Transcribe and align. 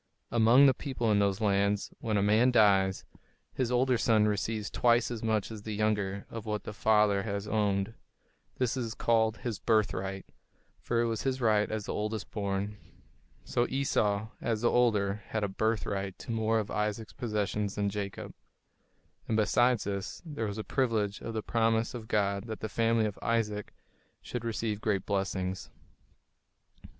Among 0.31 0.65
the 0.65 0.73
people 0.73 1.11
in 1.11 1.19
those 1.19 1.41
lands, 1.41 1.93
when 1.99 2.17
a 2.17 2.23
man 2.23 2.49
dies, 2.49 3.05
his 3.53 3.71
older 3.71 3.99
son 3.99 4.25
receives 4.27 4.71
twice 4.71 5.11
as 5.11 5.21
much 5.21 5.51
as 5.51 5.61
the 5.61 5.75
younger 5.75 6.25
of 6.31 6.47
what 6.47 6.63
the 6.63 6.73
father 6.73 7.21
has 7.21 7.47
owned. 7.47 7.93
This 8.57 8.75
was 8.75 8.95
called 8.95 9.37
his 9.37 9.59
"birthright," 9.59 10.25
for 10.79 11.01
it 11.01 11.05
was 11.05 11.21
his 11.21 11.39
right 11.39 11.69
as 11.69 11.85
the 11.85 11.93
oldest 11.93 12.31
born. 12.31 12.77
So 13.43 13.67
Esau, 13.69 14.29
as 14.41 14.61
the 14.61 14.71
older, 14.71 15.21
had 15.27 15.43
a 15.43 15.47
"birthright" 15.47 16.17
to 16.17 16.31
more 16.31 16.57
of 16.57 16.71
Isaac's 16.71 17.13
possessions 17.13 17.75
than 17.75 17.91
Jacob. 17.91 18.33
And 19.27 19.37
besides 19.37 19.83
this, 19.83 20.23
there 20.25 20.47
was 20.47 20.57
the 20.57 20.63
privilege 20.63 21.21
of 21.21 21.35
the 21.35 21.43
promise 21.43 21.93
of 21.93 22.07
God 22.07 22.45
that 22.47 22.61
the 22.61 22.69
family 22.69 23.05
of 23.05 23.19
Isaac 23.21 23.71
should 24.19 24.45
receive 24.45 24.81
great 24.81 25.05
blessings. 25.05 25.69